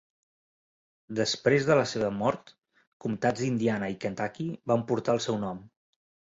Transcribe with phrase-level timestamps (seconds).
[1.19, 2.51] Després de la seva mort,
[3.07, 5.65] comtats d'Indiana i Kentucky van portar el seu nom.